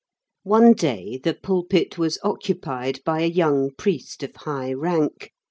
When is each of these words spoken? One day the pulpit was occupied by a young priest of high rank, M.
One 0.45 0.73
day 0.73 1.19
the 1.23 1.35
pulpit 1.35 1.99
was 1.99 2.17
occupied 2.23 3.01
by 3.05 3.21
a 3.21 3.27
young 3.27 3.69
priest 3.77 4.23
of 4.23 4.35
high 4.35 4.73
rank, 4.73 5.25
M. 5.25 5.29